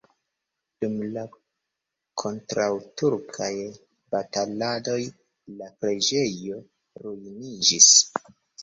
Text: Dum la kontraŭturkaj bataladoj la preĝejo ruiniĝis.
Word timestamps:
Dum 0.85 0.95
la 1.17 1.25
kontraŭturkaj 2.23 3.51
bataladoj 4.17 4.99
la 5.63 5.71
preĝejo 5.83 6.63
ruiniĝis. 7.07 7.97